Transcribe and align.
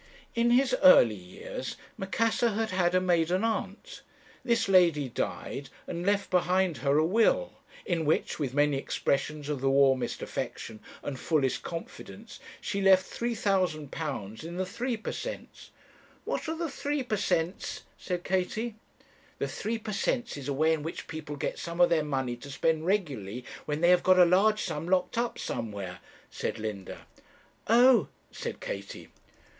"In 0.33 0.49
his 0.49 0.75
early 0.81 1.13
years 1.13 1.75
Macassar 1.95 2.53
had 2.55 2.71
had 2.71 2.95
a 2.95 2.99
maiden 2.99 3.43
aunt. 3.43 4.01
This 4.43 4.67
lady 4.67 5.07
died 5.09 5.69
and 5.85 6.03
left 6.03 6.31
behind 6.31 6.77
her 6.77 6.97
a 6.97 7.05
will, 7.05 7.53
in 7.85 8.03
which, 8.03 8.39
with 8.39 8.51
many 8.55 8.77
expressions 8.77 9.47
of 9.47 9.61
the 9.61 9.69
warmest 9.69 10.23
affection 10.23 10.79
and 11.03 11.19
fullest 11.19 11.61
confidence, 11.61 12.39
she 12.59 12.81
left 12.81 13.13
£3,000 13.13 14.43
in 14.43 14.57
the 14.57 14.65
three 14.65 14.97
per 14.97 15.11
cents" 15.11 15.69
'What 16.25 16.49
are 16.49 16.57
the 16.57 16.67
three 16.67 17.03
per 17.03 17.15
cents?' 17.15 17.83
said 17.95 18.23
Katie. 18.23 18.77
'The 19.37 19.47
three 19.47 19.77
per 19.77 19.93
cents 19.93 20.35
is 20.35 20.47
a 20.47 20.53
way 20.53 20.73
in 20.73 20.81
which 20.81 21.05
people 21.05 21.35
get 21.35 21.59
some 21.59 21.79
of 21.79 21.91
their 21.91 22.03
money 22.03 22.35
to 22.37 22.49
spend 22.49 22.87
regularly, 22.87 23.45
when 23.67 23.81
they 23.81 23.89
have 23.91 24.01
got 24.01 24.17
a 24.17 24.25
large 24.25 24.63
sum 24.63 24.87
locked 24.87 25.15
up 25.19 25.37
somewhere,' 25.37 25.99
said 26.31 26.57
Linda. 26.57 27.05
'Oh!' 27.67 28.07
said 28.31 28.59
Katie. 28.59 29.09